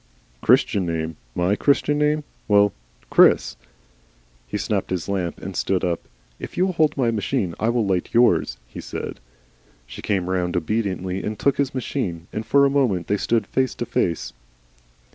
"Christian 0.41 0.87
name? 0.87 1.15
MY 1.35 1.55
Christian 1.57 1.99
name. 1.99 2.23
Well 2.47 2.73
Chris." 3.11 3.55
He 4.47 4.57
snapped 4.57 4.89
his 4.89 5.07
lamp 5.07 5.39
and 5.39 5.55
stood 5.55 5.83
up. 5.83 6.07
"If 6.39 6.57
you 6.57 6.65
will 6.65 6.73
hold 6.73 6.97
my 6.97 7.11
machine, 7.11 7.53
I 7.59 7.69
will 7.69 7.85
light 7.85 8.09
yours," 8.11 8.57
he 8.67 8.81
said. 8.81 9.19
She 9.85 10.01
came 10.01 10.27
round 10.27 10.57
obediently 10.57 11.21
and 11.21 11.37
took 11.37 11.57
his 11.57 11.75
machine, 11.75 12.25
and 12.33 12.43
for 12.43 12.65
a 12.65 12.67
moment 12.71 13.05
they 13.05 13.17
stood 13.17 13.45
face 13.45 13.75
to 13.75 13.85
face. 13.85 14.33